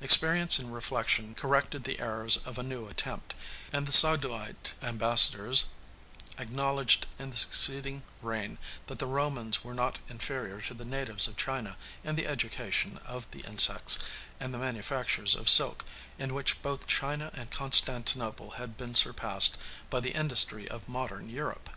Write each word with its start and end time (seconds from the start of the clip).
Experience 0.00 0.58
and 0.58 0.72
reflection 0.72 1.34
corrected 1.34 1.84
the 1.84 2.00
errors 2.00 2.38
of 2.46 2.56
a 2.56 2.62
new 2.62 2.86
attempt, 2.88 3.34
and 3.70 3.86
the 3.86 3.92
Sogdoite 3.92 4.72
ambassadors 4.80 5.66
acknowledged 6.38 7.06
in 7.18 7.28
the 7.28 7.36
succeeding 7.36 8.02
reign 8.22 8.56
that 8.86 8.98
the 8.98 9.04
Romans 9.06 9.62
were 9.62 9.74
not 9.74 9.98
inferior 10.08 10.62
to 10.62 10.72
the 10.72 10.86
natives 10.86 11.28
of 11.28 11.36
China 11.36 11.76
in 12.02 12.16
the 12.16 12.26
education 12.26 12.98
of 13.04 13.30
the 13.30 13.40
insects 13.40 13.98
and 14.40 14.54
the 14.54 14.58
manufactures 14.58 15.34
of 15.34 15.50
silk, 15.50 15.84
in 16.18 16.32
which 16.32 16.62
both 16.62 16.86
China 16.86 17.30
and 17.34 17.50
Constantinople 17.50 18.52
have 18.52 18.78
been 18.78 18.94
surpassed 18.94 19.58
by 19.90 20.00
the 20.00 20.12
industry 20.12 20.66
of 20.66 20.88
modern 20.88 21.28
Europe. 21.28 21.68